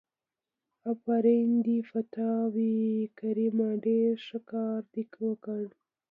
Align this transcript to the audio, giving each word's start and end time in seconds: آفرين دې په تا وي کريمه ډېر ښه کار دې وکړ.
آفرين 0.91 1.51
دې 1.65 1.79
په 1.89 1.99
تا 2.13 2.31
وي 2.53 2.75
کريمه 3.19 3.69
ډېر 3.85 4.11
ښه 4.27 4.39
کار 4.51 4.79
دې 4.93 5.03
وکړ. 5.27 5.63